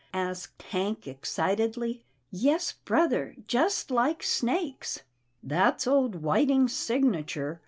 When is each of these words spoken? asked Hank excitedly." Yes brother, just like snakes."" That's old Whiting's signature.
asked 0.15 0.63
Hank 0.63 1.07
excitedly." 1.07 2.03
Yes 2.31 2.71
brother, 2.71 3.35
just 3.45 3.91
like 3.91 4.23
snakes."" 4.23 5.01
That's 5.43 5.85
old 5.85 6.15
Whiting's 6.23 6.73
signature. 6.73 7.59